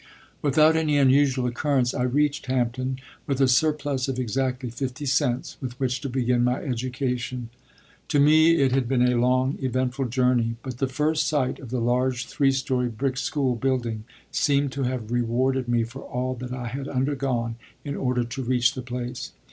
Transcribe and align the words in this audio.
Without 0.41 0.75
any 0.75 0.97
unusual 0.97 1.45
occurrence 1.45 1.93
I 1.93 2.01
reached 2.01 2.47
Hampton, 2.47 2.97
with 3.27 3.39
a 3.39 3.47
surplus 3.47 4.07
of 4.07 4.17
exactly 4.17 4.71
fifty 4.71 5.05
cents 5.05 5.57
with 5.61 5.79
which 5.79 6.01
to 6.01 6.09
begin 6.09 6.43
my 6.43 6.55
education. 6.59 7.49
To 8.07 8.19
me 8.19 8.55
it 8.55 8.71
had 8.71 8.87
been 8.87 9.03
a 9.03 9.15
long, 9.15 9.59
eventful 9.61 10.05
journey; 10.05 10.55
but 10.63 10.79
the 10.79 10.87
first 10.87 11.27
sight 11.27 11.59
of 11.59 11.69
the 11.69 11.79
large, 11.79 12.25
three 12.25 12.51
story, 12.51 12.89
brick 12.89 13.15
school 13.15 13.55
building 13.55 14.05
seemed 14.31 14.71
to 14.71 14.81
have 14.85 15.11
rewarded 15.11 15.67
me 15.67 15.83
for 15.83 16.01
all 16.01 16.33
that 16.33 16.51
I 16.51 16.65
had 16.69 16.87
undergone 16.87 17.57
in 17.85 17.95
order 17.95 18.23
to 18.23 18.41
reach 18.41 18.73
the 18.73 18.81
place. 18.81 19.33